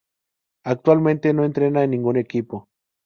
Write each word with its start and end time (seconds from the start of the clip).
Actualmente 0.63 1.31
no 1.31 1.43
entrena 1.43 1.83
en 1.83 1.91
ningún 1.91 2.17
equipo. 2.17 2.67